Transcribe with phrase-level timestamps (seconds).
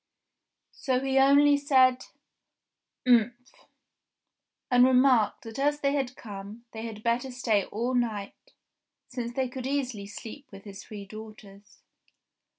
[0.73, 2.05] So he only said,
[3.05, 3.67] "Umph!"
[4.71, 8.53] and remarked that as they had come, they had better stay all night,
[9.09, 11.83] since they could easily sleep with his three daughters.